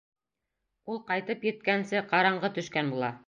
[0.93, 3.17] Ул ҡайтып еткәнсе ҡараңғы төшкән була.